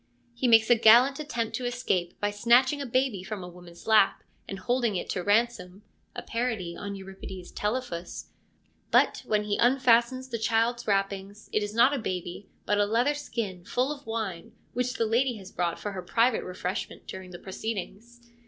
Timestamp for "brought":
15.51-15.77